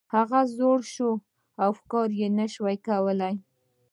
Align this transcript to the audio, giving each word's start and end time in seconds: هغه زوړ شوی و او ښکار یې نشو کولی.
هغه 0.15 0.39
زوړ 0.57 0.79
شوی 0.93 1.15
و 1.55 1.57
او 1.63 1.71
ښکار 1.79 2.09
یې 2.19 2.27
نشو 2.37 2.63
کولی. 2.87 3.35